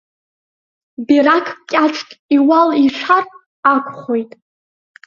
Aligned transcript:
Бираҟ 1.05 1.47
Кьаҿ 1.69 1.97
иуал 2.35 2.69
ишәар 2.85 3.23
акәхеит. 3.73 4.31